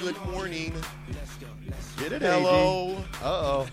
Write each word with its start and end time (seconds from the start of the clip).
Good 0.00 0.16
morning. 0.26 0.72
Get 1.98 2.12
it, 2.12 2.22
Hello. 2.22 2.96
Uh 3.22 3.24
oh. 3.24 3.66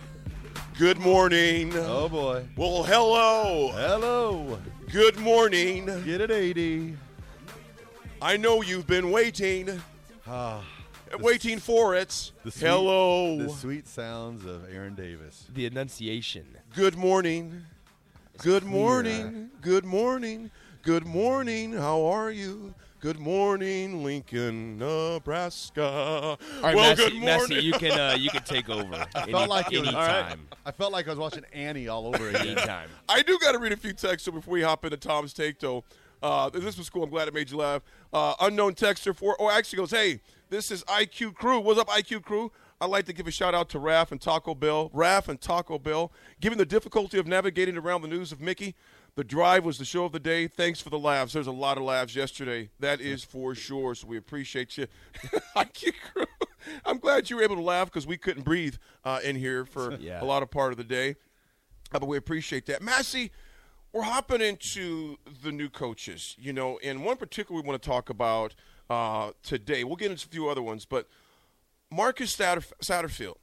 Good 0.77 0.99
morning. 0.99 1.71
Oh 1.75 2.09
boy. 2.09 2.45
Well, 2.55 2.83
hello. 2.83 3.69
Hello. 3.73 4.59
Good 4.91 5.17
morning. 5.19 5.85
Get 6.03 6.21
it, 6.21 6.29
AD. 6.31 6.97
I 8.21 8.35
know 8.37 8.61
you've 8.61 8.87
been 8.87 9.11
waiting, 9.11 9.81
Ah, 10.27 10.63
waiting 11.19 11.59
for 11.59 11.95
it. 11.95 12.31
the 12.43 12.51
sweet, 12.51 12.67
Hello. 12.67 13.37
The 13.37 13.49
sweet 13.49 13.87
sounds 13.87 14.43
of 14.45 14.65
Aaron 14.73 14.95
Davis. 14.95 15.45
The 15.53 15.65
enunciation. 15.65 16.45
Good 16.75 16.97
morning. 16.97 17.63
Good 18.39 18.63
morning. 18.65 19.49
Good 19.61 19.85
morning. 19.85 20.51
Good 20.81 21.05
morning. 21.05 21.73
How 21.73 22.05
are 22.05 22.31
you? 22.31 22.73
Good 22.99 23.19
morning, 23.19 24.03
Lincoln, 24.03 24.79
Nebraska. 24.79 25.83
All 25.83 26.37
right, 26.63 26.75
well, 26.75 26.89
Massey, 26.89 27.03
good 27.03 27.13
morning. 27.13 27.25
Massey, 27.25 27.55
you 27.55 27.73
can 27.73 27.91
uh, 27.91 28.15
you 28.17 28.31
can 28.31 28.41
take 28.41 28.69
over. 28.69 29.05
Any, 29.15 29.31
felt 29.33 29.49
like 29.49 29.71
it 29.71 29.79
was- 29.81 29.89
anytime. 29.89 30.47
I 30.65 30.71
felt 30.71 30.91
like 30.91 31.05
I 31.05 31.11
was 31.11 31.19
watching 31.19 31.45
Annie 31.53 31.87
all 31.87 32.07
over 32.07 32.27
again. 32.29 32.47
Anytime. 32.57 32.89
I 33.09 33.21
do 33.21 33.37
got 33.37 33.51
to 33.51 33.59
read 33.59 33.71
a 33.71 33.77
few 33.77 33.93
texts 33.93 34.25
so 34.25 34.31
before 34.31 34.51
we 34.53 34.63
hop 34.63 34.83
into 34.83 34.97
Tom's 34.97 35.31
take, 35.33 35.59
though. 35.59 35.83
Uh, 36.23 36.49
this 36.49 36.75
was 36.75 36.89
cool. 36.89 37.03
I'm 37.03 37.11
glad 37.11 37.27
it 37.27 37.35
made 37.35 37.51
you 37.51 37.57
laugh. 37.57 37.83
Uh, 38.11 38.33
unknown 38.41 38.73
texter 38.73 39.15
for, 39.15 39.37
oh, 39.39 39.51
actually 39.51 39.77
goes, 39.77 39.91
hey, 39.91 40.19
this 40.49 40.71
is 40.71 40.83
IQ 40.85 41.35
Crew. 41.35 41.59
What's 41.59 41.79
up, 41.79 41.89
IQ 41.89 42.23
Crew? 42.23 42.51
I'd 42.81 42.89
like 42.89 43.05
to 43.05 43.13
give 43.13 43.27
a 43.27 43.31
shout 43.31 43.53
out 43.53 43.69
to 43.69 43.79
Raf 43.79 44.11
and 44.11 44.19
Taco 44.19 44.55
Bell. 44.55 44.89
Raf 44.91 45.29
and 45.29 45.39
Taco 45.39 45.77
Bell. 45.77 46.11
Given 46.41 46.57
the 46.57 46.65
difficulty 46.65 47.19
of 47.19 47.27
navigating 47.27 47.77
around 47.77 48.01
the 48.01 48.07
news 48.07 48.31
of 48.31 48.41
Mickey, 48.41 48.73
the 49.17 49.23
drive 49.23 49.65
was 49.65 49.79
the 49.79 49.83
show 49.83 50.05
of 50.05 50.11
the 50.11 50.19
day. 50.19 50.47
Thanks 50.47 50.79
for 50.79 50.91
the 50.91 50.99
laughs. 50.99 51.33
There's 51.33 51.47
a 51.47 51.51
lot 51.51 51.77
of 51.79 51.83
laughs 51.83 52.15
yesterday. 52.15 52.69
That 52.79 53.01
is 53.01 53.23
for 53.23 53.55
sure. 53.55 53.95
So 53.95 54.05
we 54.05 54.15
appreciate 54.15 54.77
you. 54.77 54.85
I'm 56.85 56.99
glad 56.99 57.27
you 57.27 57.37
were 57.37 57.41
able 57.41 57.55
to 57.55 57.63
laugh 57.63 57.87
because 57.87 58.05
we 58.05 58.15
couldn't 58.17 58.43
breathe 58.43 58.75
uh, 59.03 59.19
in 59.23 59.35
here 59.35 59.65
for 59.65 59.95
Yeah. 59.99 60.21
a 60.21 60.25
lot 60.25 60.43
of 60.43 60.51
part 60.51 60.71
of 60.71 60.77
the 60.77 60.83
day. 60.83 61.15
Uh, 61.91 61.97
but 61.99 62.05
we 62.05 62.15
appreciate 62.15 62.67
that. 62.67 62.83
Massey, 62.83 63.31
we're 63.91 64.03
hopping 64.03 64.39
into 64.41 65.17
the 65.41 65.51
new 65.51 65.69
coaches, 65.69 66.35
you 66.37 66.53
know, 66.53 66.77
and 66.83 67.03
one 67.03 67.17
particular 67.17 67.59
we 67.59 67.67
want 67.67 67.81
to 67.81 67.89
talk 67.89 68.11
about 68.11 68.53
uh, 68.87 69.31
today. 69.41 69.83
We'll 69.83 69.95
get 69.95 70.11
into 70.11 70.27
a 70.27 70.29
few 70.29 70.47
other 70.47 70.61
ones, 70.61 70.85
but 70.85 71.07
Marcus 71.89 72.37
Satter- 72.37 72.71
Satterfield, 72.83 73.37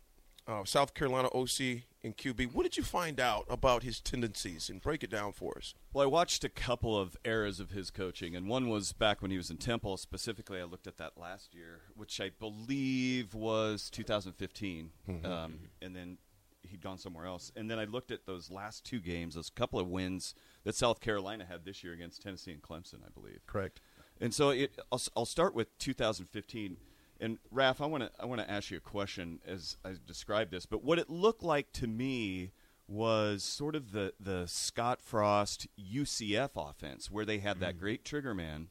uh, 0.46 0.64
South 0.64 0.94
Carolina 0.94 1.28
OC 1.28 1.84
and 2.02 2.16
QB, 2.16 2.52
what 2.52 2.64
did 2.64 2.76
you 2.76 2.82
find 2.82 3.18
out 3.18 3.46
about 3.48 3.82
his 3.82 4.00
tendencies? 4.00 4.68
And 4.68 4.80
break 4.80 5.02
it 5.02 5.10
down 5.10 5.32
for 5.32 5.56
us. 5.56 5.74
Well, 5.92 6.04
I 6.04 6.06
watched 6.06 6.44
a 6.44 6.48
couple 6.48 6.98
of 6.98 7.16
eras 7.24 7.60
of 7.60 7.70
his 7.70 7.90
coaching, 7.90 8.36
and 8.36 8.48
one 8.48 8.68
was 8.68 8.92
back 8.92 9.22
when 9.22 9.30
he 9.30 9.36
was 9.36 9.50
in 9.50 9.56
Temple. 9.56 9.96
Specifically, 9.96 10.60
I 10.60 10.64
looked 10.64 10.86
at 10.86 10.98
that 10.98 11.12
last 11.16 11.54
year, 11.54 11.80
which 11.96 12.20
I 12.20 12.30
believe 12.38 13.34
was 13.34 13.88
2015, 13.90 14.90
um, 15.24 15.54
and 15.80 15.96
then 15.96 16.18
he'd 16.62 16.82
gone 16.82 16.98
somewhere 16.98 17.26
else. 17.26 17.52
And 17.56 17.70
then 17.70 17.78
I 17.78 17.84
looked 17.84 18.10
at 18.10 18.26
those 18.26 18.50
last 18.50 18.84
two 18.84 19.00
games, 19.00 19.34
those 19.34 19.50
couple 19.50 19.78
of 19.78 19.86
wins 19.88 20.34
that 20.64 20.74
South 20.74 21.00
Carolina 21.00 21.44
had 21.48 21.64
this 21.64 21.82
year 21.84 21.92
against 21.92 22.22
Tennessee 22.22 22.52
and 22.52 22.62
Clemson, 22.62 23.02
I 23.04 23.10
believe. 23.14 23.40
Correct. 23.46 23.80
And 24.20 24.32
so 24.34 24.50
it, 24.50 24.78
I'll, 24.92 25.00
I'll 25.16 25.26
start 25.26 25.54
with 25.54 25.76
2015. 25.78 26.76
And 27.24 27.38
Raf, 27.50 27.80
I 27.80 27.86
want 27.86 28.02
to 28.02 28.10
I 28.20 28.26
want 28.26 28.42
to 28.42 28.50
ask 28.50 28.70
you 28.70 28.76
a 28.76 28.80
question 28.80 29.40
as 29.46 29.78
I 29.82 29.94
describe 30.06 30.50
this. 30.50 30.66
But 30.66 30.84
what 30.84 30.98
it 30.98 31.08
looked 31.08 31.42
like 31.42 31.72
to 31.72 31.86
me 31.86 32.52
was 32.86 33.42
sort 33.42 33.74
of 33.74 33.92
the 33.92 34.12
the 34.20 34.46
Scott 34.46 35.00
Frost 35.00 35.66
UCF 35.80 36.50
offense, 36.54 37.10
where 37.10 37.24
they 37.24 37.38
had 37.38 37.60
that 37.60 37.76
mm. 37.76 37.80
great 37.80 38.04
trigger 38.04 38.34
man, 38.34 38.68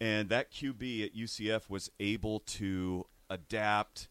and 0.00 0.30
that 0.30 0.50
QB 0.50 1.04
at 1.04 1.14
UCF 1.14 1.68
was 1.68 1.90
able 2.00 2.40
to 2.40 3.04
adapt, 3.28 4.08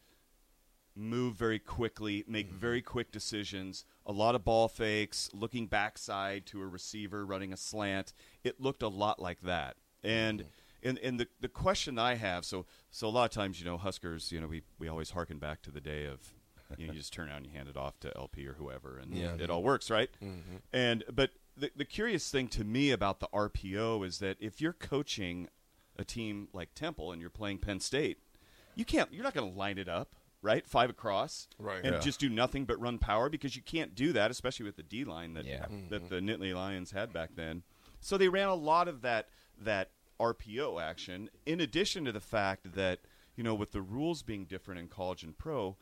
move 0.95 1.33
very 1.33 1.57
quickly, 1.57 2.23
make 2.27 2.49
mm-hmm. 2.49 2.57
very 2.57 2.83
quick 2.83 3.11
decisions. 3.11 3.83
A 4.05 4.11
lot 4.11 4.35
of 4.35 4.45
ball 4.45 4.67
fakes, 4.67 5.31
looking 5.33 5.65
backside 5.65 6.45
to 6.47 6.61
a 6.61 6.67
receiver, 6.67 7.25
running 7.25 7.51
a 7.51 7.57
slant. 7.57 8.13
It 8.43 8.61
looked 8.61 8.83
a 8.83 8.89
lot 8.89 9.19
like 9.19 9.41
that. 9.41 9.77
And 10.03 10.41
mm-hmm. 10.41 10.49
And, 10.85 10.97
and 10.99 11.19
the 11.19 11.27
the 11.41 11.49
question 11.49 11.99
I 11.99 12.15
have, 12.15 12.45
so 12.45 12.65
so 12.91 13.07
a 13.07 13.09
lot 13.09 13.25
of 13.25 13.31
times, 13.31 13.59
you 13.59 13.65
know, 13.65 13.77
Huskers, 13.77 14.31
you 14.31 14.39
know, 14.39 14.47
we, 14.47 14.61
we 14.79 14.87
always 14.87 15.09
harken 15.11 15.37
back 15.39 15.61
to 15.63 15.71
the 15.71 15.81
day 15.81 16.05
of 16.05 16.33
you 16.77 16.87
know, 16.87 16.93
you 16.93 16.99
just 16.99 17.13
turn 17.13 17.29
out 17.29 17.37
and 17.37 17.45
you 17.45 17.51
hand 17.51 17.67
it 17.69 17.77
off 17.77 17.99
to 17.99 18.15
LP 18.17 18.45
or 18.47 18.53
whoever 18.53 18.97
and 18.97 19.15
it 19.39 19.49
all 19.49 19.61
works, 19.61 19.91
right? 19.91 20.09
Mm-hmm. 20.23 20.55
And 20.73 21.03
but 21.13 21.31
the 21.57 21.71
the 21.75 21.85
curious 21.85 22.29
thing 22.29 22.47
to 22.49 22.63
me 22.63 22.91
about 22.91 23.19
the 23.19 23.27
RPO 23.33 24.05
is 24.05 24.19
that 24.19 24.37
if 24.39 24.61
you're 24.61 24.73
coaching 24.73 25.47
a 25.97 26.03
team 26.03 26.47
like 26.53 26.73
Temple 26.73 27.11
and 27.11 27.21
you're 27.21 27.29
playing 27.29 27.59
Penn 27.59 27.79
State, 27.79 28.17
you 28.75 28.83
can't 28.85 29.13
you're 29.13 29.23
not 29.23 29.33
going 29.33 29.51
to 29.51 29.57
line 29.57 29.77
it 29.77 29.87
up 29.87 30.15
right 30.41 30.67
five 30.67 30.89
across 30.89 31.47
Right. 31.57 31.83
and 31.83 31.93
Yeah. 31.95 31.99
just 32.01 32.19
do 32.19 32.29
nothing 32.29 32.65
but 32.65 32.79
run 32.79 32.97
power 32.99 33.29
because 33.29 33.55
you 33.55 33.61
can't 33.63 33.95
do 33.95 34.11
that 34.13 34.29
especially 34.31 34.65
with 34.65 34.75
the 34.75 34.83
D 34.83 35.03
line 35.05 35.33
that 35.35 35.45
Yeah. 35.45 35.65
Mm-hmm. 35.65 35.89
that 35.89 36.09
the 36.09 36.17
Nittany 36.19 36.53
Lions 36.53 36.91
had 36.91 37.13
back 37.13 37.31
then 37.35 37.63
so 37.99 38.17
they 38.17 38.27
ran 38.27 38.49
a 38.49 38.55
lot 38.55 38.87
of 38.87 39.01
that 39.01 39.29
that 39.61 39.89
RPO 40.19 40.81
action 40.81 41.29
in 41.45 41.59
addition 41.59 42.05
to 42.05 42.11
the 42.11 42.19
fact 42.19 42.73
that 42.73 42.99
you 43.35 43.43
know 43.43 43.55
with 43.55 43.71
the 43.71 43.81
rules 43.81 44.23
being 44.23 44.45
different 44.45 44.79
in 44.79 44.87
college 44.87 45.23
and 45.23 45.37
pro 45.37 45.77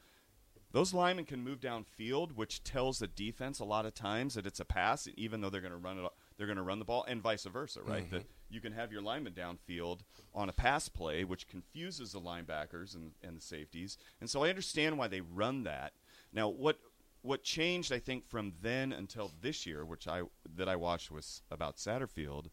those 0.73 0.91
linemen 0.91 1.25
can 1.25 1.44
move 1.44 1.59
downfield, 1.59 2.31
which 2.31 2.63
tells 2.63 2.97
the 2.97 3.07
defense 3.07 3.59
a 3.59 3.63
lot 3.63 3.85
of 3.85 3.94
times 3.94 4.33
that 4.33 4.47
it's 4.47 4.59
a 4.59 4.66
pass, 4.66 5.07
even 5.16 5.39
though 5.39 5.51
they're 5.51 5.61
going 5.61 5.71
to 5.71 5.77
run 5.77 5.99
it. 5.99 6.05
They're 6.35 6.47
going 6.47 6.57
to 6.57 6.63
run 6.63 6.79
the 6.79 6.85
ball, 6.85 7.05
and 7.07 7.21
vice 7.21 7.44
versa, 7.44 7.81
right? 7.83 8.05
Mm-hmm. 8.05 8.16
That 8.16 8.25
you 8.49 8.59
can 8.59 8.73
have 8.73 8.91
your 8.91 9.03
lineman 9.03 9.33
downfield 9.33 9.99
on 10.33 10.50
a 10.50 10.51
pass 10.51 10.89
play, 10.89 11.23
which 11.23 11.47
confuses 11.47 12.13
the 12.13 12.19
linebackers 12.19 12.95
and, 12.95 13.11
and 13.21 13.38
the 13.38 13.41
safeties. 13.41 14.00
And 14.19 14.27
so 14.27 14.44
I 14.44 14.50
understand 14.50 14.97
why 14.97 15.07
they 15.07 15.21
run 15.21 15.63
that. 15.63 15.94
Now, 16.33 16.50
what 16.50 16.79
what 17.21 17.44
changed, 17.44 17.94
I 17.94 18.00
think, 18.00 18.27
from 18.27 18.53
then 18.61 18.91
until 18.94 19.31
this 19.41 19.67
year, 19.67 19.85
which 19.85 20.07
I 20.07 20.23
that 20.55 20.67
I 20.67 20.75
watched 20.75 21.11
was 21.11 21.44
about 21.51 21.77
Satterfield, 21.77 22.47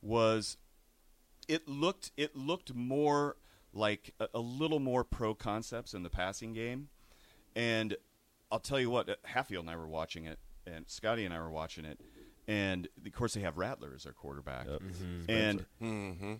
was 0.00 0.56
it 1.48 1.68
looked 1.68 2.12
it 2.16 2.36
looked 2.36 2.74
more 2.74 3.36
like 3.72 4.14
a, 4.20 4.28
a 4.34 4.38
little 4.38 4.78
more 4.78 5.04
pro 5.04 5.34
concepts 5.34 5.94
in 5.94 6.02
the 6.02 6.10
passing 6.10 6.52
game, 6.52 6.88
and 7.56 7.96
I'll 8.50 8.60
tell 8.60 8.78
you 8.78 8.90
what, 8.90 9.08
uh, 9.08 9.16
Hatfield 9.24 9.64
and 9.64 9.70
I 9.70 9.76
were 9.76 9.88
watching 9.88 10.26
it, 10.26 10.38
and 10.66 10.88
Scotty 10.88 11.24
and 11.24 11.34
I 11.34 11.40
were 11.40 11.50
watching 11.50 11.84
it, 11.84 12.00
and 12.46 12.88
of 13.04 13.12
course 13.12 13.34
they 13.34 13.40
have 13.40 13.58
Rattler 13.58 13.92
as 13.94 14.04
their 14.04 14.12
quarterback, 14.12 14.66
mm-hmm. 14.66 15.30
and 15.30 15.66
mm-hmm. 15.82 16.34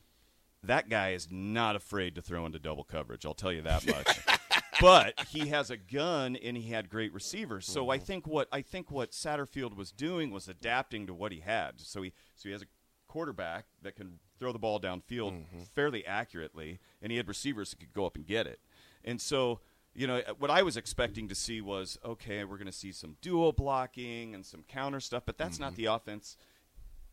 that 0.62 0.88
guy 0.88 1.12
is 1.12 1.28
not 1.30 1.74
afraid 1.74 2.14
to 2.14 2.22
throw 2.22 2.46
into 2.46 2.58
double 2.58 2.84
coverage. 2.84 3.26
I'll 3.26 3.34
tell 3.34 3.52
you 3.52 3.62
that 3.62 3.86
much. 3.86 4.20
but 4.80 5.18
he 5.28 5.48
has 5.48 5.70
a 5.70 5.76
gun 5.76 6.36
and 6.36 6.56
he 6.56 6.70
had 6.70 6.88
great 6.88 7.12
receivers. 7.12 7.66
So 7.66 7.90
I 7.90 7.96
mm-hmm. 7.96 8.06
think 8.06 8.26
what 8.26 8.48
I 8.52 8.62
think 8.62 8.90
what 8.90 9.12
Satterfield 9.12 9.76
was 9.76 9.90
doing 9.90 10.30
was 10.30 10.48
adapting 10.48 11.06
to 11.06 11.14
what 11.14 11.32
he 11.32 11.40
had. 11.40 11.80
So 11.80 12.02
he 12.02 12.12
so 12.34 12.48
he 12.48 12.52
has 12.52 12.62
a 12.62 12.66
quarterback 13.08 13.64
that 13.82 13.96
can 13.96 14.18
throw 14.38 14.52
the 14.52 14.58
ball 14.58 14.78
downfield 14.78 15.32
mm-hmm. 15.32 15.60
fairly 15.74 16.06
accurately, 16.06 16.78
and 17.02 17.10
he 17.10 17.16
had 17.16 17.26
receivers 17.26 17.70
that 17.70 17.80
could 17.80 17.92
go 17.92 18.06
up 18.06 18.16
and 18.16 18.26
get 18.26 18.46
it. 18.46 18.60
And 19.04 19.20
so 19.20 19.60
you 19.94 20.06
know 20.06 20.18
uh, 20.18 20.34
what 20.38 20.50
I 20.50 20.62
was 20.62 20.76
expecting 20.76 21.28
to 21.28 21.34
see 21.34 21.60
was 21.60 21.98
okay, 22.04 22.44
we're 22.44 22.58
going 22.58 22.66
to 22.66 22.72
see 22.72 22.92
some 22.92 23.16
dual 23.20 23.52
blocking 23.52 24.34
and 24.34 24.44
some 24.44 24.62
counter 24.68 25.00
stuff, 25.00 25.24
but 25.26 25.38
that's 25.38 25.58
not 25.58 25.72
mm-hmm. 25.72 25.82
the 25.82 25.84
offense 25.86 26.36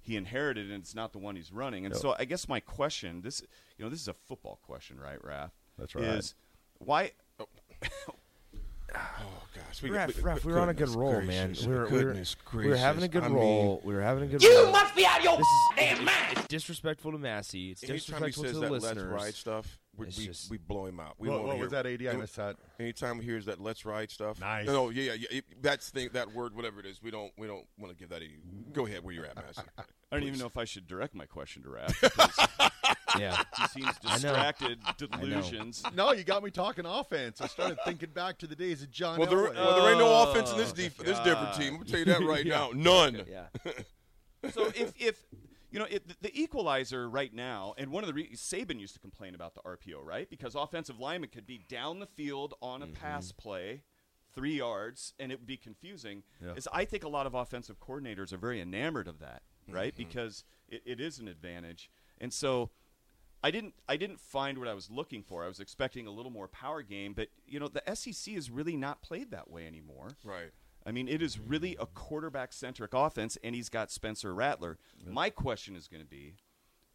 he 0.05 0.15
inherited 0.15 0.69
and 0.71 0.83
it's 0.83 0.93
not 0.93 1.13
the 1.13 1.17
one 1.17 1.35
he's 1.35 1.51
running. 1.51 1.85
And 1.85 1.95
so 1.95 2.15
I 2.19 2.25
guess 2.25 2.47
my 2.47 2.59
question, 2.59 3.21
this 3.21 3.41
you 3.77 3.83
know, 3.83 3.89
this 3.89 4.01
is 4.01 4.07
a 4.07 4.13
football 4.13 4.59
question, 4.63 4.99
right, 4.99 5.19
Raph? 5.21 5.49
That's 5.79 5.95
right. 5.95 6.03
Is 6.03 6.35
why 6.77 7.11
Oh 7.39 7.47
gosh. 7.81 7.89
gosh, 9.55 9.81
we, 9.81 9.89
Ref, 9.89 10.15
we- 10.15 10.21
ref, 10.21 10.45
we 10.45 10.53
were 10.53 10.59
on 10.59 10.69
a 10.69 10.73
good 10.73 10.89
roll, 10.89 11.21
man. 11.21 11.55
We 11.61 11.67
were, 11.67 11.87
we 11.87 12.03
were, 12.05 12.15
we 12.53 12.67
were 12.67 12.75
having 12.75 13.03
a 13.03 13.07
good 13.07 13.23
I 13.23 13.27
roll. 13.27 13.75
mean, 13.75 13.79
we 13.83 13.93
were 13.93 14.01
having 14.01 14.23
a 14.23 14.27
good 14.27 14.43
You 14.43 14.63
roll. 14.63 14.71
must 14.71 14.95
be 14.95 15.05
out 15.05 15.19
of 15.19 15.23
your 15.23 15.37
This 15.37 15.45
is- 15.47 15.75
damn 15.97 16.05
mind. 16.05 16.17
It's 16.37 16.47
disrespectful 16.47 17.11
to 17.11 17.17
Massey. 17.17 17.71
It's 17.71 17.83
anytime 17.83 18.23
he 18.23 18.31
says 18.31 18.51
to 18.51 18.59
that 18.59 18.65
the 18.67 18.71
let's 18.71 18.99
ride 19.01 19.33
stuff, 19.33 19.79
we, 19.97 20.05
we, 20.07 20.11
just- 20.11 20.49
we 20.51 20.57
blow 20.57 20.85
him 20.85 20.99
out. 20.99 21.15
We 21.17 21.29
What, 21.29 21.37
don't 21.37 21.47
what 21.47 21.59
was 21.59 21.71
that, 21.71 21.85
AD? 21.85 22.05
I 22.07 22.13
missed 22.13 22.35
that. 22.35 22.57
Anytime 22.79 23.19
he 23.19 23.25
hears 23.25 23.45
that 23.45 23.61
let's 23.61 23.85
ride 23.85 24.11
stuff. 24.11 24.39
Nice. 24.39 24.65
No, 24.67 24.73
no, 24.73 24.89
yeah, 24.89 25.13
yeah, 25.13 25.27
yeah. 25.31 25.37
it- 25.39 25.61
That's 25.61 25.89
thing, 25.89 26.09
that 26.13 26.33
word, 26.33 26.55
whatever 26.55 26.79
it 26.79 26.85
is. 26.85 27.01
We 27.01 27.11
don't, 27.11 27.31
we 27.37 27.47
don't 27.47 27.65
want 27.77 27.93
to 27.93 27.97
give 27.99 28.09
that. 28.09 28.21
Any, 28.21 28.37
go 28.73 28.85
ahead, 28.85 29.03
where 29.03 29.13
you're 29.13 29.25
at, 29.25 29.35
Massey. 29.35 29.61
I 30.11 30.17
don't 30.17 30.27
even 30.27 30.39
know 30.39 30.45
if 30.45 30.57
I 30.57 30.65
should 30.65 30.87
direct 30.87 31.15
my 31.15 31.25
question 31.25 31.63
to 31.63 31.69
Raph. 31.69 31.99
because 31.99 32.47
Yeah. 33.19 33.41
He 33.57 33.81
seems 33.81 33.97
distracted, 33.99 34.79
delusions. 34.97 35.83
No, 35.95 36.11
you 36.11 36.23
got 36.23 36.43
me 36.43 36.51
talking 36.51 36.85
offense. 36.85 37.41
I 37.41 37.47
started 37.47 37.77
thinking 37.85 38.09
back 38.09 38.37
to 38.39 38.47
the 38.47 38.55
days 38.55 38.81
of 38.81 38.91
John 38.91 39.19
Well, 39.19 39.29
there, 39.29 39.39
Elway. 39.39 39.55
well, 39.55 39.81
there 39.81 39.89
ain't 39.91 39.99
no 39.99 40.07
Oh, 40.07 40.31
offense 40.31 40.51
in 40.51 40.57
this 40.57 40.71
oh, 40.71 40.75
def- 40.75 40.97
this 40.97 41.19
different 41.19 41.53
team. 41.55 41.73
I'm 41.73 41.79
gonna 41.79 41.89
tell 41.89 41.99
you 41.99 42.05
that 42.05 42.21
right 42.21 42.45
now. 42.45 42.71
None. 42.73 43.23
Yeah. 43.29 43.47
so 44.51 44.65
if 44.75 44.93
if 44.99 45.23
you 45.71 45.79
know 45.79 45.85
it, 45.89 46.21
the 46.21 46.31
equalizer 46.39 47.09
right 47.09 47.33
now, 47.33 47.73
and 47.77 47.91
one 47.91 48.03
of 48.03 48.07
the 48.07 48.13
re- 48.13 48.31
Saban 48.35 48.79
used 48.79 48.93
to 48.93 48.99
complain 48.99 49.35
about 49.35 49.55
the 49.55 49.61
RPO, 49.61 50.03
right? 50.03 50.29
Because 50.29 50.55
offensive 50.55 50.99
linemen 50.99 51.29
could 51.29 51.45
be 51.45 51.61
down 51.67 51.99
the 51.99 52.07
field 52.07 52.53
on 52.61 52.81
a 52.81 52.87
pass 52.87 53.27
mm-hmm. 53.31 53.41
play, 53.41 53.83
three 54.33 54.57
yards, 54.57 55.13
and 55.19 55.31
it 55.31 55.39
would 55.39 55.47
be 55.47 55.57
confusing. 55.57 56.23
Yeah. 56.43 56.53
Is 56.55 56.67
I 56.71 56.85
think 56.85 57.03
a 57.03 57.09
lot 57.09 57.25
of 57.25 57.33
offensive 57.33 57.79
coordinators 57.79 58.31
are 58.31 58.37
very 58.37 58.61
enamored 58.61 59.07
of 59.07 59.19
that, 59.19 59.41
right? 59.69 59.93
Mm-hmm. 59.93 60.07
Because 60.07 60.43
it, 60.69 60.81
it 60.85 60.99
is 60.99 61.19
an 61.19 61.27
advantage, 61.27 61.89
and 62.19 62.33
so. 62.33 62.71
I 63.43 63.51
didn't. 63.51 63.75
I 63.87 63.95
didn't 63.95 64.19
find 64.19 64.57
what 64.57 64.67
I 64.67 64.73
was 64.73 64.89
looking 64.89 65.21
for. 65.21 65.43
I 65.43 65.47
was 65.47 65.59
expecting 65.59 66.07
a 66.07 66.09
little 66.09 66.31
more 66.31 66.47
power 66.47 66.81
game, 66.81 67.13
but 67.13 67.27
you 67.45 67.59
know 67.59 67.67
the 67.67 67.83
SEC 67.93 68.33
is 68.33 68.49
really 68.49 68.75
not 68.75 69.03
played 69.03 69.29
that 69.29 69.51
way 69.51 69.67
anymore. 69.67 70.07
Right. 70.23 70.49
I 70.83 70.91
mean, 70.91 71.07
it 71.07 71.21
is 71.21 71.37
really 71.37 71.77
a 71.79 71.85
quarterback 71.85 72.53
centric 72.53 72.95
offense, 72.95 73.37
and 73.43 73.53
he's 73.53 73.69
got 73.69 73.91
Spencer 73.91 74.33
Rattler. 74.33 74.79
My 75.07 75.29
question 75.29 75.75
is 75.75 75.87
going 75.87 76.01
to 76.01 76.07
be, 76.07 76.35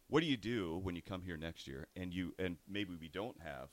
what 0.07 0.21
do 0.21 0.25
you 0.25 0.35
do 0.35 0.77
when 0.83 0.95
you 0.95 1.01
come 1.01 1.21
here 1.21 1.37
next 1.37 1.67
year 1.67 1.87
and 1.95 2.13
you 2.13 2.33
and 2.37 2.57
maybe 2.69 2.97
we 2.99 3.07
don't 3.07 3.37
have 3.41 3.69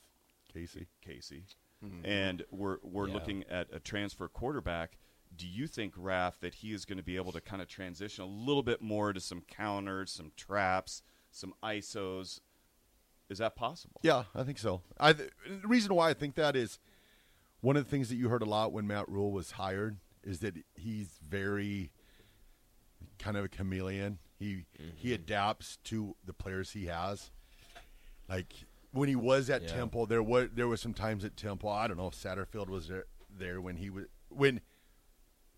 Casey. 0.52 0.86
Casey, 1.04 1.44
mm-hmm. 1.84 2.04
and 2.06 2.44
we're 2.52 2.78
we're 2.82 3.08
Yeah. 3.08 3.14
looking 3.14 3.44
at 3.50 3.68
a 3.72 3.80
transfer 3.80 4.28
quarterback? 4.28 4.98
Do 5.38 5.46
you 5.46 5.68
think 5.68 5.94
Raf 5.96 6.38
that 6.40 6.56
he 6.56 6.72
is 6.72 6.84
going 6.84 6.98
to 6.98 7.04
be 7.04 7.16
able 7.16 7.32
to 7.32 7.40
kind 7.40 7.62
of 7.62 7.68
transition 7.68 8.24
a 8.24 8.26
little 8.26 8.64
bit 8.64 8.82
more 8.82 9.12
to 9.12 9.20
some 9.20 9.40
counters, 9.42 10.12
some 10.12 10.32
traps, 10.36 11.02
some 11.30 11.54
ISOs? 11.62 12.40
Is 13.30 13.38
that 13.38 13.54
possible? 13.54 14.00
Yeah, 14.02 14.24
I 14.34 14.42
think 14.42 14.58
so. 14.58 14.82
I 14.98 15.12
th- 15.12 15.30
the 15.46 15.68
reason 15.68 15.94
why 15.94 16.10
I 16.10 16.14
think 16.14 16.34
that 16.34 16.56
is 16.56 16.78
one 17.60 17.76
of 17.76 17.84
the 17.84 17.90
things 17.90 18.08
that 18.08 18.16
you 18.16 18.28
heard 18.28 18.42
a 18.42 18.46
lot 18.46 18.72
when 18.72 18.86
Matt 18.86 19.08
Rhule 19.08 19.30
was 19.30 19.52
hired 19.52 19.98
is 20.24 20.40
that 20.40 20.54
he's 20.74 21.20
very 21.26 21.92
kind 23.18 23.36
of 23.36 23.44
a 23.44 23.48
chameleon. 23.48 24.18
He 24.38 24.64
he 24.96 25.08
mm-hmm. 25.08 25.14
adapts 25.14 25.78
to 25.84 26.16
the 26.24 26.32
players 26.32 26.72
he 26.72 26.86
has. 26.86 27.30
Like 28.28 28.52
when 28.92 29.08
he 29.08 29.16
was 29.16 29.50
at 29.50 29.62
Yeah. 29.62 29.68
Temple, 29.68 30.06
there 30.06 30.22
was 30.22 30.48
there 30.54 30.68
was 30.68 30.80
some 30.80 30.94
times 30.94 31.24
at 31.24 31.36
Temple. 31.36 31.68
I 31.68 31.86
don't 31.86 31.96
know 31.96 32.08
if 32.08 32.14
Satterfield 32.14 32.68
was 32.68 32.88
there 32.88 33.04
there 33.30 33.60
when 33.60 33.76
he 33.76 33.90
was 33.90 34.06
when 34.28 34.60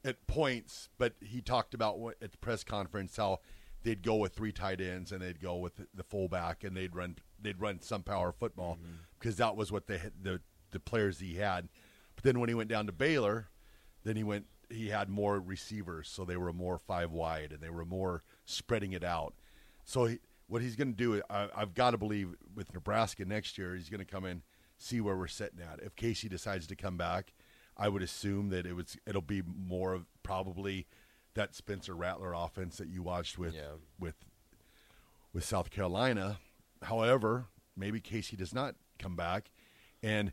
at 0.05 0.27
points, 0.27 0.89
but 0.99 1.15
he 1.21 1.41
talked 1.41 1.75
about 1.75 1.99
what, 1.99 2.17
at 2.23 2.33
the 2.33 2.39
press 2.39 2.65
conference 2.65 3.17
how 3.17 3.41
they'd 3.83 4.03
go 4.03 4.17
with 4.17 4.35
three 4.35 4.53
tight 4.53 4.81
ends 4.81 5.13
and 5.13 5.23
they'd 5.23 5.41
go 5.41 5.57
with 5.57 5.81
the, 5.95 6.03
fullback 6.03 6.65
and 6.65 6.77
they'd 6.77 6.95
run 6.95 7.17
they'd 7.41 7.61
run 7.61 7.81
some 7.81 8.03
power 8.03 8.33
football 8.33 8.75
mm-hmm. 8.75 8.93
because 9.19 9.37
that 9.37 9.57
was 9.57 9.73
what 9.73 9.87
they 9.87 10.01
the 10.23 10.41
the 10.71 10.81
players 10.81 11.19
he 11.19 11.37
had. 11.37 11.69
But 12.15 12.25
then 12.25 12.41
when 12.41 12.49
he 12.49 12.55
went 12.55 12.69
down 12.69 12.87
to 12.87 12.93
Baylor, 12.93 13.49
then 14.05 14.17
he 14.17 14.23
went 14.25 14.47
he 14.69 14.89
had 14.89 15.09
more 15.09 15.41
receivers, 15.41 16.09
so 16.09 16.25
they 16.25 16.37
were 16.37 16.53
more 16.53 16.79
five 16.79 17.11
wide 17.11 17.53
and 17.53 17.61
they 17.61 17.71
were 17.71 17.85
more 17.85 18.23
spreading 18.45 18.93
it 18.93 19.05
out. 19.05 19.35
So 19.85 20.07
he, 20.07 20.19
what 20.47 20.63
he's 20.63 20.77
going 20.77 20.93
to 20.93 20.97
do, 20.97 21.23
I, 21.29 21.49
I've 21.55 21.75
got 21.75 21.91
to 21.91 21.99
believe 21.99 22.35
with 22.55 22.73
Nebraska 22.73 23.25
next 23.25 23.59
year, 23.59 23.75
he's 23.75 23.89
going 23.89 24.05
to 24.05 24.05
come 24.05 24.25
in, 24.25 24.43
see 24.79 25.01
where 25.01 25.17
we're 25.17 25.27
sitting 25.27 25.61
at. 25.61 25.81
If 25.81 25.97
Casey 25.97 26.29
decides 26.29 26.67
to 26.69 26.77
come 26.77 26.97
back, 26.97 27.33
I 27.81 27.89
would 27.89 28.03
assume 28.03 28.51
that 28.51 28.67
it 28.67 28.75
was 28.77 28.97
it'll 29.07 29.23
be 29.23 29.43
more 29.43 29.95
of 29.95 30.05
probably 30.23 30.87
that 31.35 31.55
Spencer 31.55 31.95
Rattler 31.95 32.33
offense 32.35 32.77
that 32.77 32.89
you 32.89 33.03
watched 33.03 33.39
with 33.39 33.55
Yeah. 33.55 33.77
with 33.99 34.17
with 35.33 35.45
South 35.45 35.71
Carolina. 35.71 36.39
However, 36.83 37.47
maybe 37.77 38.01
Casey 38.01 38.37
does 38.37 38.55
not 38.55 38.75
come 38.99 39.17
back, 39.17 39.51
and 40.03 40.33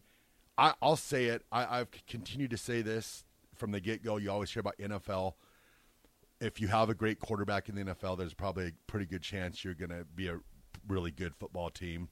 I, 0.58 0.74
I'll 0.82 0.96
say 0.96 1.26
it. 1.26 1.44
I, 1.52 1.80
I've 1.80 1.90
continued 2.08 2.50
to 2.52 2.58
say 2.58 2.82
this 2.82 3.24
from 3.56 3.72
the 3.72 3.80
get 3.80 4.04
go. 4.04 4.18
You 4.18 4.32
always 4.32 4.52
hear 4.52 4.62
about 4.62 4.78
NFL. 4.78 5.34
If 6.40 6.60
you 6.62 6.68
have 6.68 6.90
a 6.90 6.94
great 6.96 7.20
quarterback 7.20 7.68
in 7.70 7.76
the 7.76 7.84
NFL, 7.84 8.18
there's 8.18 8.34
probably 8.34 8.68
a 8.68 8.72
pretty 8.88 9.06
good 9.08 9.22
chance 9.24 9.64
you're 9.64 9.74
going 9.74 9.90
to 9.90 10.06
be 10.16 10.28
a 10.28 10.40
really 10.88 11.12
good 11.12 11.34
football 11.36 11.70
team. 11.70 12.10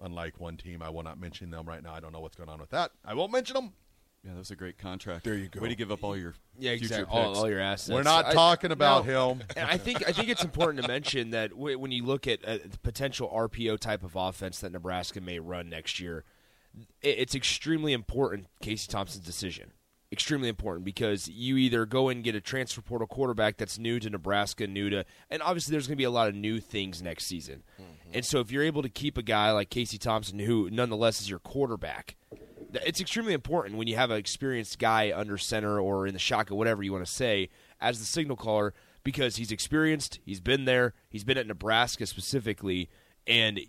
Unlike 0.00 0.40
one 0.40 0.56
team, 0.56 0.82
I 0.82 0.88
will 0.90 1.02
not 1.02 1.20
mention 1.20 1.50
them 1.50 1.66
right 1.66 1.82
now. 1.82 1.92
I 1.94 2.00
don't 2.00 2.12
know 2.12 2.20
what's 2.20 2.34
going 2.36 2.48
on 2.48 2.58
with 2.58 2.70
that. 2.70 2.92
I 3.04 3.14
won't 3.14 3.30
mention 3.32 3.54
them. 3.54 3.72
Yeah, 4.24 4.32
that 4.32 4.38
was 4.38 4.50
a 4.50 4.56
great 4.56 4.76
contract. 4.76 5.24
There 5.24 5.34
you 5.34 5.48
go. 5.48 5.60
Way 5.60 5.70
to 5.70 5.74
give 5.74 5.90
up 5.90 6.04
all 6.04 6.14
your 6.16 6.34
Yeah, 6.58 6.72
future 6.72 6.84
exactly. 6.84 7.18
All, 7.18 7.28
picks. 7.30 7.38
all 7.38 7.48
your 7.48 7.60
assets. 7.60 7.90
We're 7.94 8.02
not 8.02 8.26
I- 8.26 8.32
talking 8.34 8.70
about 8.70 9.06
no. 9.06 9.30
him. 9.32 9.42
And 9.56 9.68
I 9.68 9.78
think 9.78 10.06
I 10.06 10.12
think 10.12 10.28
it's 10.28 10.44
important 10.44 10.82
to 10.82 10.88
mention 10.88 11.30
that 11.30 11.50
w- 11.50 11.78
when 11.78 11.90
you 11.90 12.04
look 12.04 12.26
at 12.26 12.44
uh, 12.44 12.58
the 12.70 12.78
potential 12.82 13.30
RPO 13.34 13.78
type 13.80 14.02
of 14.02 14.16
offense 14.16 14.60
that 14.60 14.72
Nebraska 14.72 15.20
may 15.22 15.38
run 15.38 15.70
next 15.70 16.00
year, 16.00 16.24
i- 16.76 16.82
it's 17.06 17.34
extremely 17.34 17.94
important. 17.94 18.46
Casey 18.60 18.88
Thompson's 18.92 19.24
decision, 19.24 19.72
extremely 20.12 20.50
important 20.50 20.84
because 20.84 21.26
you 21.28 21.56
either 21.56 21.86
go 21.86 22.10
and 22.10 22.22
get 22.22 22.34
a 22.34 22.42
transfer 22.42 22.82
portal 22.82 23.06
quarterback 23.06 23.56
that's 23.56 23.78
new 23.78 23.98
to 24.00 24.10
Nebraska, 24.10 24.66
new 24.66 24.90
to, 24.90 25.06
and 25.30 25.40
obviously 25.40 25.72
there's 25.72 25.86
going 25.86 25.96
to 25.96 26.00
be 26.00 26.04
a 26.04 26.10
lot 26.10 26.28
of 26.28 26.34
new 26.34 26.60
things 26.60 27.00
next 27.02 27.24
season. 27.24 27.62
And 28.12 28.24
so 28.26 28.40
if 28.40 28.50
you're 28.50 28.64
able 28.64 28.82
to 28.82 28.88
keep 28.90 29.16
a 29.16 29.22
guy 29.22 29.52
like 29.52 29.70
Casey 29.70 29.96
Thompson, 29.96 30.40
who 30.40 30.68
nonetheless 30.70 31.20
is 31.22 31.30
your 31.30 31.38
quarterback, 31.38 32.16
th- 32.30 32.39
it's 32.84 33.00
extremely 33.00 33.32
important 33.32 33.76
when 33.76 33.88
you 33.88 33.96
have 33.96 34.10
an 34.10 34.16
experienced 34.16 34.78
guy 34.78 35.12
under 35.14 35.38
center 35.38 35.80
or 35.80 36.06
in 36.06 36.12
the 36.12 36.18
shotgun, 36.18 36.58
whatever 36.58 36.82
you 36.82 36.92
want 36.92 37.04
to 37.04 37.10
say, 37.10 37.48
as 37.80 37.98
the 37.98 38.04
signal 38.04 38.36
caller, 38.36 38.74
because 39.04 39.36
he's 39.36 39.52
experienced, 39.52 40.20
he's 40.24 40.40
been 40.40 40.64
there, 40.64 40.94
he's 41.08 41.24
been 41.24 41.38
at 41.38 41.46
Nebraska 41.46 42.06
specifically, 42.06 42.90
and 43.26 43.60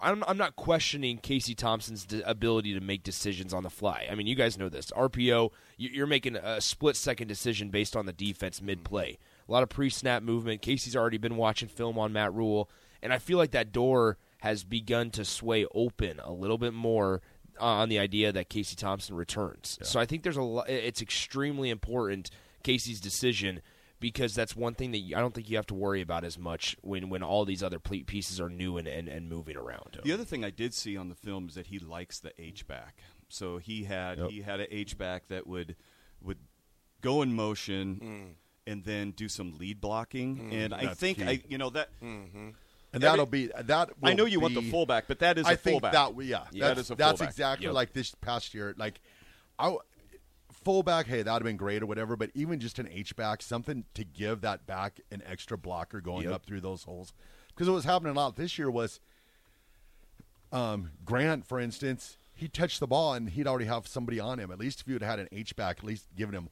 I'm, 0.00 0.22
not 0.36 0.56
questioning 0.56 1.18
Casey 1.18 1.54
Thompson's 1.54 2.06
ability 2.24 2.74
to 2.74 2.80
make 2.80 3.02
decisions 3.02 3.52
on 3.54 3.62
the 3.62 3.70
fly. 3.70 4.06
I 4.10 4.14
mean, 4.14 4.26
you 4.26 4.34
guys 4.34 4.58
know 4.58 4.68
this. 4.68 4.90
RPO, 4.92 5.50
you're 5.78 6.06
making 6.06 6.36
a 6.36 6.60
split 6.60 6.94
second 6.96 7.28
decision 7.28 7.70
based 7.70 7.96
on 7.96 8.06
the 8.06 8.12
defense 8.12 8.62
mid 8.62 8.84
play. 8.84 9.18
A 9.48 9.52
lot 9.52 9.62
of 9.62 9.68
pre 9.68 9.90
snap 9.90 10.22
movement. 10.22 10.62
Casey's 10.62 10.94
already 10.94 11.18
been 11.18 11.36
watching 11.36 11.68
film 11.68 11.98
on 11.98 12.12
Matt 12.12 12.34
Rhule, 12.34 12.70
and 13.02 13.12
I 13.12 13.18
feel 13.18 13.38
like 13.38 13.50
that 13.52 13.72
door 13.72 14.18
has 14.38 14.62
begun 14.62 15.10
to 15.10 15.24
sway 15.24 15.66
open 15.74 16.20
a 16.22 16.32
little 16.32 16.58
bit 16.58 16.74
more 16.74 17.22
uh, 17.60 17.64
on 17.64 17.88
the 17.88 17.98
idea 17.98 18.32
that 18.32 18.48
Casey 18.48 18.76
Thompson 18.76 19.14
returns. 19.16 19.78
So 19.82 20.00
I 20.00 20.06
think 20.06 20.22
there's 20.22 20.36
a 20.36 20.42
lo- 20.42 20.64
it's 20.66 21.02
extremely 21.02 21.70
important 21.70 22.30
Casey's 22.62 23.00
decision 23.00 23.60
because 24.00 24.34
that's 24.34 24.54
one 24.54 24.74
thing 24.74 24.90
that 24.92 24.98
you, 24.98 25.16
I 25.16 25.20
don't 25.20 25.32
think 25.34 25.48
you 25.48 25.56
have 25.56 25.66
to 25.66 25.74
worry 25.74 26.00
about 26.02 26.24
as 26.24 26.38
much 26.38 26.76
when 26.82 27.08
when 27.08 27.22
all 27.22 27.44
these 27.44 27.62
other 27.62 27.78
ple- 27.78 28.04
pieces 28.06 28.40
are 28.40 28.50
new 28.50 28.76
and, 28.76 28.86
and, 28.88 29.08
and 29.08 29.28
moving 29.28 29.56
around. 29.56 29.98
The 30.04 30.12
other 30.12 30.24
thing 30.24 30.44
I 30.44 30.50
did 30.50 30.74
see 30.74 30.96
on 30.96 31.08
the 31.08 31.14
film 31.14 31.48
is 31.48 31.54
that 31.54 31.66
he 31.68 31.78
likes 31.78 32.18
the 32.20 32.32
H 32.40 32.66
back. 32.66 32.98
So 33.28 33.58
he 33.58 33.84
had 33.84 34.18
he 34.28 34.42
had 34.42 34.60
an 34.60 34.66
H 34.70 34.98
back 34.98 35.28
that 35.28 35.46
would 35.46 35.76
would 36.20 36.38
go 37.00 37.22
in 37.22 37.34
motion 37.34 38.36
and 38.66 38.84
then 38.84 39.10
do 39.12 39.28
some 39.28 39.56
lead 39.58 39.80
blocking. 39.80 40.50
And 40.52 40.74
I 40.74 40.94
think 40.94 41.18
key. 41.18 41.24
I 41.24 41.40
you 41.48 41.58
know 41.58 41.70
that 41.70 41.88
and 42.94 43.02
that'll 43.02 43.26
be 43.26 43.48
that. 43.48 43.90
I 44.02 44.14
know 44.14 44.24
you 44.24 44.40
want 44.40 44.54
the 44.54 44.62
fullback, 44.62 45.04
but 45.08 45.18
that 45.18 45.36
is 45.38 45.46
a 45.46 45.50
I 45.50 45.56
think 45.56 45.82
fullback. 45.82 45.92
that 45.92 46.24
yeah, 46.24 46.44
Yeah, 46.52 46.68
that's, 46.68 46.76
that 46.76 46.78
is 46.78 46.90
a 46.90 46.94
that's 46.94 47.20
exactly 47.20 47.66
Yep. 47.66 47.74
like 47.74 47.92
this 47.92 48.14
past 48.20 48.54
year. 48.54 48.74
Like, 48.78 49.00
I 49.58 49.76
fullback, 50.50 51.06
hey, 51.06 51.22
that'd 51.22 51.42
have 51.42 51.42
been 51.42 51.56
great 51.58 51.82
or 51.82 51.86
whatever. 51.86 52.16
But 52.16 52.30
even 52.34 52.58
just 52.60 52.78
an 52.78 52.88
H 52.90 53.14
back, 53.16 53.42
something 53.42 53.84
to 53.94 54.04
give 54.04 54.40
that 54.40 54.66
back 54.66 55.00
an 55.10 55.22
extra 55.26 55.58
blocker 55.58 56.00
going 56.00 56.24
Yep. 56.24 56.32
up 56.32 56.46
through 56.46 56.62
those 56.62 56.84
holes, 56.84 57.12
because 57.48 57.68
what 57.68 57.74
was 57.74 57.84
happening 57.84 58.12
a 58.12 58.14
lot 58.18 58.36
this 58.36 58.58
year 58.58 58.70
was, 58.70 59.00
um, 60.52 60.90
Grant, 61.04 61.46
for 61.46 61.58
instance, 61.60 62.16
he 62.34 62.48
touched 62.48 62.80
the 62.80 62.86
ball 62.86 63.14
and 63.14 63.30
he'd 63.30 63.46
already 63.46 63.66
have 63.66 63.86
somebody 63.86 64.18
on 64.20 64.38
him. 64.38 64.50
At 64.50 64.58
least 64.58 64.80
if 64.80 64.88
you'd 64.88 65.02
had 65.02 65.18
an 65.18 65.28
H 65.32 65.54
back, 65.56 65.78
at 65.78 65.84
least 65.84 66.06
giving 66.16 66.34
him 66.34 66.48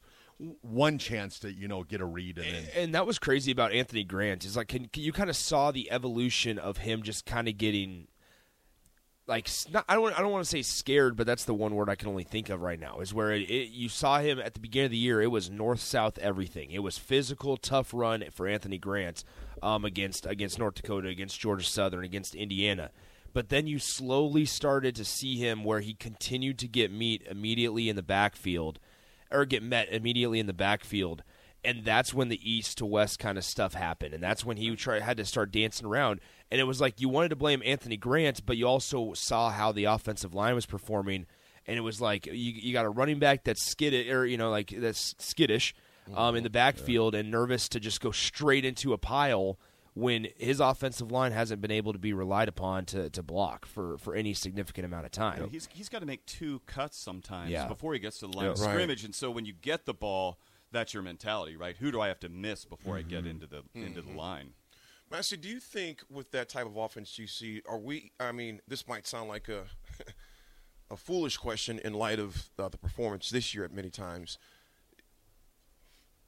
one 0.61 0.99
chance 0.99 1.39
to 1.41 1.53
you 1.53 1.69
know 1.69 1.85
get 1.85 2.01
a 2.01 2.05
read 2.05 2.39
and 2.39 2.47
then. 2.47 2.65
and 2.77 2.95
that 2.95 3.07
was 3.07 3.19
crazy 3.19 3.53
about 3.53 3.73
Anthony 3.73 4.05
Grant 4.05 4.45
is 4.45 4.57
like 4.57 4.69
can, 4.69 4.89
can 4.89 5.03
you 5.03 5.13
kind 5.13 5.31
of 5.31 5.37
saw 5.37 5.71
the 5.71 5.91
evolution 5.91 6.59
of 6.59 6.79
him 6.79 7.03
just 7.03 7.27
kind 7.27 7.49
of 7.49 7.57
getting 7.57 8.09
like 9.27 9.49
not, 9.73 9.85
I 9.89 9.95
don't 9.95 10.19
I 10.19 10.21
don't 10.21 10.33
want 10.33 10.45
to 10.45 10.51
say 10.51 10.63
scared, 10.63 11.17
but 11.17 11.27
that's 11.27 11.45
the 11.45 11.55
one 11.55 11.75
word 11.75 11.89
I 11.89 11.95
can 11.95 12.09
only 12.09 12.25
think 12.25 12.51
of 12.51 12.61
right 12.61 12.79
now 12.79 13.01
is 13.01 13.15
where 13.15 13.31
it, 13.31 13.43
it, 13.43 13.71
you 13.71 13.89
saw 13.89 14.19
him 14.19 14.41
at 14.41 14.55
the 14.55 14.61
beginning 14.61 14.87
of 14.87 14.91
the 14.91 14.97
year. 14.97 15.23
It 15.23 15.31
was 15.31 15.49
north 15.49 15.81
south 15.81 16.19
everything. 16.19 16.71
It 16.71 16.83
was 16.83 16.99
physical, 16.99 17.57
tough 17.57 17.95
run 17.95 18.25
for 18.33 18.49
Anthony 18.49 18.79
Grant 18.79 19.25
um, 19.63 19.85
against 19.85 20.27
against 20.27 20.59
North 20.59 20.75
Dakota, 20.75 21.09
against 21.09 21.39
Georgia 21.39 21.65
Southern, 21.65 22.05
against 22.05 22.35
Indiana. 22.35 22.91
But 23.33 23.49
then 23.49 23.67
you 23.67 23.79
slowly 23.79 24.45
started 24.45 24.95
to 24.97 25.05
see 25.05 25.37
him 25.37 25.65
where 25.65 25.81
he 25.81 25.95
continued 25.95 26.59
to 26.59 26.69
get 26.69 26.93
meat 26.93 27.23
immediately 27.31 27.89
in 27.89 27.97
the 27.97 28.03
backfield. 28.03 28.79
Or 29.33 29.45
get 29.45 29.63
met 29.63 29.93
immediately 29.93 30.39
in 30.39 30.47
the 30.47 30.53
backfield. 30.53 31.23
And 31.65 31.85
that's 31.85 32.13
when 32.13 32.29
the 32.29 32.51
east 32.51 32.79
to 32.79 32.87
west 32.87 33.21
kind 33.21 33.39
of 33.39 33.45
stuff 33.45 33.75
happened, 33.75 34.15
and 34.15 34.23
that's 34.23 34.45
when 34.45 34.57
he 34.57 34.75
try, 34.75 34.99
had 34.99 35.17
to 35.19 35.25
start 35.25 35.53
dancing 35.53 35.87
around. 35.87 36.21
And 36.51 36.61
it 36.61 36.65
was 36.65 36.81
like 36.81 37.01
you 37.01 37.09
wanted 37.09 37.29
to 37.29 37.37
blame 37.37 37.63
Anthony 37.65 37.97
Grant, 37.97 38.45
but 38.45 38.57
you 38.57 38.67
also 38.67 39.13
saw 39.13 39.51
how 39.51 39.71
the 39.71 39.85
offensive 39.85 40.35
line 40.35 40.57
was 40.57 40.67
performing, 40.67 41.27
and 41.69 41.79
it 41.79 41.83
was 41.83 42.01
like 42.01 42.27
you, 42.27 42.33
you 42.35 42.73
got 42.73 42.85
a 42.85 42.91
running 42.91 43.21
back 43.21 43.45
that's 43.45 43.63
skittish, 43.63 44.09
or 44.09 44.27
you 44.27 44.37
know, 44.37 44.51
like 44.51 44.75
that's 44.77 45.15
skittish 45.19 45.73
um, 46.17 46.35
in 46.35 46.43
the 46.43 46.51
backfield 46.51 47.15
and 47.15 47.31
nervous 47.31 47.69
to 47.69 47.81
just 47.81 48.01
go 48.01 48.11
straight 48.11 48.65
into 48.65 48.93
a 48.93 48.99
pile 48.99 49.57
when 49.95 50.29
his 50.39 50.59
offensive 50.61 51.11
line 51.13 51.33
hasn't 51.33 51.61
been 51.61 51.71
able 51.71 51.93
to 51.93 51.99
be 51.99 52.13
relied 52.15 52.49
upon 52.49 52.87
to, 52.87 53.11
to 53.11 53.23
block 53.23 53.67
for, 53.67 53.99
for 53.99 54.15
any 54.15 54.33
significant 54.33 54.87
amount 54.87 55.05
of 55.05 55.13
time. 55.13 55.49
He's 55.51 55.69
he's 55.73 55.89
got 55.91 55.99
to 56.01 56.07
make 56.07 56.25
two 56.27 56.61
cuts 56.67 56.97
sometimes 56.99 57.51
Yeah. 57.51 57.69
before 57.69 57.93
he 57.93 57.99
gets 57.99 58.19
to 58.21 58.27
the 58.27 58.37
line 58.37 58.47
Yeah. 58.47 58.53
of 58.53 58.61
Right. 58.61 58.71
scrimmage, 58.71 59.05
and 59.05 59.15
so 59.15 59.31
when 59.31 59.45
you 59.45 59.53
get 59.53 59.85
the 59.85 59.93
ball, 59.95 60.39
that's 60.71 60.95
your 60.95 61.03
mentality, 61.03 61.57
right? 61.57 61.77
Who 61.77 61.93
do 61.93 62.01
I 62.01 62.09
have 62.09 62.21
to 62.21 62.29
miss 62.31 62.65
before 62.65 62.97
I 62.97 63.01
Mm-hmm. 63.01 63.09
get 63.11 63.27
into 63.27 63.47
the 63.47 63.63
into 63.75 64.01
the 64.01 64.13
line? 64.13 64.55
Master, 65.11 65.37
do 65.37 65.47
you 65.47 65.61
think 65.61 66.03
with 66.09 66.31
that 66.31 66.49
type 66.49 66.65
of 66.65 66.77
offense 66.79 67.19
you 67.19 67.27
see, 67.27 67.61
are 67.69 67.79
we? 67.79 68.13
I 68.19 68.33
mean, 68.33 68.63
this 68.67 68.89
might 68.89 69.07
sound 69.07 69.29
like 69.29 69.47
a 69.51 69.65
a 70.91 70.97
foolish 70.97 71.37
question 71.37 71.79
in 71.79 71.93
light 71.93 72.19
of 72.19 72.49
uh, 72.59 72.69
the 72.71 72.79
performance 72.79 73.29
this 73.29 73.55
year 73.55 73.65
at 73.65 73.73
many 73.73 73.91
times. 73.91 74.39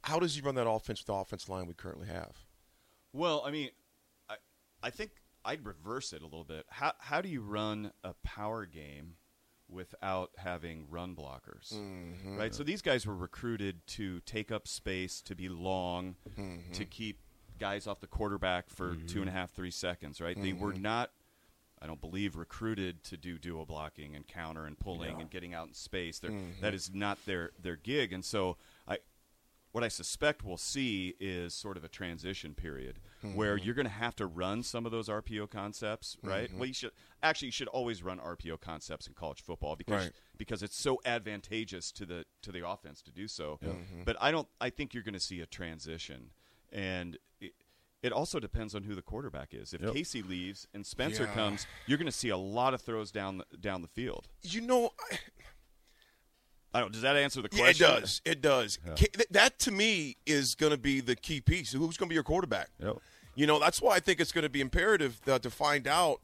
How 0.02 0.18
does 0.18 0.34
he 0.34 0.42
run 0.42 0.54
that 0.56 0.68
offense 0.68 1.00
with 1.00 1.06
the 1.06 1.14
offensive 1.14 1.48
line 1.48 1.66
we 1.66 1.72
currently 1.72 2.08
have? 2.08 2.36
Well, 3.14 3.42
I 3.46 3.50
mean, 3.50 3.70
I 4.28 4.34
I 4.82 4.90
think 4.90 5.12
I'd 5.44 5.64
reverse 5.64 6.12
it 6.12 6.20
a 6.20 6.24
little 6.24 6.44
bit. 6.44 6.66
How 6.68 6.92
how 6.98 7.20
do 7.22 7.28
you 7.30 7.40
run 7.40 7.92
a 8.02 8.12
power 8.22 8.66
game 8.66 9.14
without 9.68 10.30
having 10.36 10.86
run 10.90 11.14
blockers? 11.16 11.72
Mm-hmm. 11.72 12.36
Right. 12.36 12.54
So 12.54 12.62
these 12.62 12.82
guys 12.82 13.06
were 13.06 13.16
recruited 13.16 13.86
to 13.88 14.20
take 14.20 14.52
up 14.52 14.68
space, 14.68 15.20
to 15.22 15.34
be 15.34 15.48
long, 15.48 16.16
Mm-hmm. 16.38 16.72
to 16.72 16.84
keep 16.84 17.20
guys 17.58 17.86
off 17.86 18.00
the 18.00 18.06
quarterback 18.08 18.68
for 18.68 18.96
two 19.06 19.20
and 19.20 19.28
a 19.28 19.32
half, 19.32 19.52
three 19.52 19.70
seconds. 19.70 20.20
Right. 20.20 20.36
They 20.36 20.50
Mm-hmm. 20.50 20.60
were 20.64 20.74
not. 20.74 21.10
I 21.80 21.86
don't 21.86 22.00
believe 22.00 22.34
recruited 22.36 23.02
to 23.04 23.16
do 23.18 23.36
dual 23.36 23.66
blocking 23.66 24.14
and 24.16 24.26
counter 24.26 24.64
and 24.64 24.78
pulling 24.78 25.20
and 25.20 25.28
getting 25.28 25.52
out 25.54 25.68
in 25.68 25.74
space. 25.74 26.18
Mm-hmm. 26.20 26.62
that 26.62 26.72
is 26.74 26.90
not 26.94 27.18
their 27.26 27.50
their 27.62 27.76
gig, 27.76 28.12
and 28.12 28.24
so 28.24 28.56
I 28.88 28.98
what 29.74 29.82
I 29.82 29.88
suspect 29.88 30.44
we'll 30.44 30.56
see 30.56 31.16
is 31.18 31.52
sort 31.52 31.76
of 31.76 31.82
a 31.82 31.88
transition 31.88 32.54
period 32.54 33.00
where 33.34 33.56
Mm-hmm. 33.56 33.64
you're 33.64 33.74
going 33.74 33.86
to 33.86 33.92
have 33.92 34.14
to 34.16 34.26
run 34.26 34.62
some 34.62 34.86
of 34.86 34.92
those 34.92 35.08
RPO 35.08 35.50
concepts, 35.50 36.16
right? 36.22 36.48
Well, 36.54 36.66
you 36.66 36.72
should 36.74 36.92
actually 37.24 37.46
you 37.48 37.52
should 37.52 37.66
always 37.68 38.00
run 38.00 38.20
RPO 38.20 38.60
concepts 38.60 39.08
in 39.08 39.14
college 39.14 39.42
football 39.42 39.74
because 39.74 40.04
Right. 40.04 40.12
because 40.38 40.62
it's 40.62 40.76
so 40.80 41.00
advantageous 41.04 41.90
to 41.92 42.06
the 42.06 42.24
to 42.42 42.52
the 42.52 42.64
offense 42.68 43.02
to 43.02 43.10
do 43.10 43.26
so. 43.26 43.58
Mm-hmm. 43.64 44.02
But 44.04 44.16
I 44.20 44.30
don't. 44.30 44.46
I 44.60 44.70
think 44.70 44.94
you're 44.94 45.02
going 45.02 45.14
to 45.14 45.20
see 45.20 45.40
a 45.40 45.46
transition, 45.46 46.30
and 46.70 47.18
it, 47.40 47.54
it 48.02 48.12
also 48.12 48.38
depends 48.38 48.74
on 48.76 48.84
who 48.84 48.94
the 48.94 49.02
quarterback 49.02 49.54
is. 49.54 49.72
If 49.74 49.80
Casey 49.92 50.22
leaves 50.22 50.68
and 50.74 50.84
Spencer 50.86 51.24
Yeah. 51.24 51.34
comes, 51.34 51.66
you're 51.86 51.98
going 51.98 52.06
to 52.06 52.12
see 52.12 52.28
a 52.28 52.36
lot 52.36 52.74
of 52.74 52.80
throws 52.82 53.10
down 53.10 53.38
the, 53.38 53.56
down 53.56 53.82
the 53.82 53.88
field. 53.88 54.28
You 54.42 54.60
know, 54.60 54.90
I, 55.10 55.18
I 56.74 56.80
don't. 56.80 56.92
Does 56.92 57.02
that 57.02 57.16
answer 57.16 57.40
the 57.40 57.48
yeah, 57.52 57.66
it 57.68 57.78
does. 57.78 58.20
It 58.24 58.42
does. 58.42 58.78
Th- 58.96 59.10
That 59.30 59.58
to 59.60 59.70
me 59.70 60.16
is 60.26 60.54
going 60.56 60.72
to 60.72 60.78
be 60.78 61.00
the 61.00 61.14
key 61.16 61.40
piece. 61.40 61.72
Who's 61.72 61.96
going 61.96 62.08
to 62.08 62.10
be 62.10 62.14
your 62.14 62.24
quarterback? 62.24 62.68
Yep. 62.80 62.96
You 63.36 63.46
know, 63.46 63.58
that's 63.58 63.80
why 63.80 63.94
I 63.94 64.00
think 64.00 64.20
it's 64.20 64.32
going 64.32 64.42
to 64.42 64.48
be 64.48 64.60
imperative 64.60 65.20
uh, 65.26 65.38
to 65.38 65.50
find 65.50 65.86
out 65.88 66.20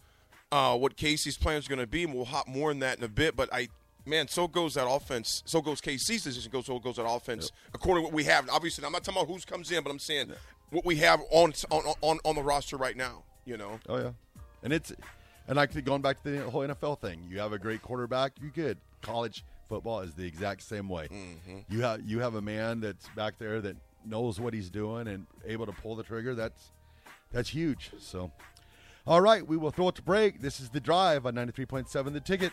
uh, 0.53 0.77
what 0.77 0.97
Casey's 0.97 1.37
plan 1.37 1.57
is 1.59 1.69
going 1.69 1.79
to 1.79 1.87
be, 1.87 2.05
and 2.05 2.13
we'll 2.15 2.25
hop 2.25 2.49
more 2.49 2.71
in 2.71 2.81
that 2.81 2.99
in 2.99 3.05
a 3.05 3.09
bit. 3.09 3.37
But 3.37 3.49
I, 3.53 3.69
man, 4.07 4.27
so 4.29 4.49
goes 4.49 4.75
that 4.75 4.89
offense. 4.89 5.43
So 5.47 5.61
goes 5.61 5.81
Casey's 5.81 6.25
decision. 6.25 6.51
Goes 6.51 6.67
so 6.67 6.79
goes 6.81 6.97
that 6.97 7.07
offense 7.09 7.53
according 7.73 8.03
to 8.03 8.07
what 8.07 8.13
we 8.15 8.25
have. 8.25 8.49
Obviously, 8.51 8.85
I'm 8.85 8.93
not 8.93 9.05
talking 9.05 9.21
about 9.23 9.33
who's 9.33 9.45
comes 9.45 9.71
in, 9.71 9.83
but 9.85 9.91
I'm 9.91 9.99
saying 10.01 10.33
what 10.71 10.85
we 10.85 10.97
have 10.97 11.21
on 11.31 11.53
on 11.71 11.95
on, 12.01 12.19
on 12.25 12.35
the 12.35 12.43
roster 12.43 12.77
right 12.77 12.97
now. 12.97 13.23
You 13.45 13.57
know, 13.57 13.79
Oh 13.89 13.97
yeah, 13.99 14.11
and 14.63 14.73
it's 14.73 14.93
and 15.49 15.57
like 15.57 15.85
going 15.85 16.03
back 16.03 16.23
to 16.25 16.31
the 16.31 16.51
whole 16.51 16.63
NFL 16.63 17.01
thing. 17.01 17.27
You 17.29 17.39
have 17.41 17.53
a 17.53 17.59
great 17.59 17.83
quarterback, 17.83 18.33
you 18.43 18.51
good. 18.51 18.79
College 19.03 19.45
football 19.71 20.01
is 20.01 20.13
the 20.15 20.27
exact 20.27 20.63
same 20.63 20.89
way. 20.89 21.07
Mm-hmm. 21.07 21.59
You 21.69 21.81
have 21.83 22.03
you 22.05 22.19
have 22.19 22.35
a 22.35 22.43
man 22.43 22.81
that's 22.81 23.09
back 23.17 23.39
there 23.39 23.61
that 23.63 23.77
knows 24.05 24.41
what 24.41 24.53
he's 24.53 24.69
doing 24.69 25.07
and 25.09 25.27
able 25.47 25.65
to 25.65 25.73
pull 25.73 25.95
the 25.97 26.03
trigger. 26.03 26.35
That's 26.35 26.73
that's 27.33 27.49
huge. 27.49 27.93
So, 27.99 28.33
all 29.07 29.21
right, 29.21 29.47
we 29.47 29.57
will 29.57 29.71
throw 29.71 29.89
it 29.89 29.95
to 29.95 30.03
break. 30.03 30.41
This 30.41 30.61
is 30.61 30.69
the 30.69 30.81
drive 30.81 31.25
on 31.25 31.35
ninety 31.37 31.53
three 31.53 31.67
point 31.67 31.89
seven. 31.89 32.13
The 32.13 32.21
ticket. 32.21 32.53